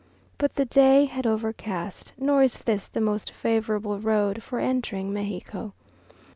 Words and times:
But 0.39 0.55
the 0.55 0.65
day 0.65 1.05
had 1.05 1.27
overcast, 1.27 2.13
nor 2.17 2.41
is 2.41 2.57
this 2.57 2.87
the 2.87 2.99
most 2.99 3.29
favourable 3.31 3.99
road 3.99 4.41
for 4.41 4.57
entering 4.59 5.13
Mexico. 5.13 5.73